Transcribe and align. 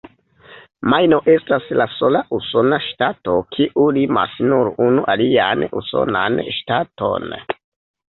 Majno 0.93 1.19
estas 1.33 1.67
la 1.81 1.87
sola 1.97 2.23
usona 2.39 2.81
ŝtato, 2.87 3.37
kiu 3.57 3.87
limas 4.01 4.43
nur 4.49 4.73
unu 4.89 5.07
alian 5.17 5.71
usonan 5.85 6.45
ŝtaton. 6.61 7.35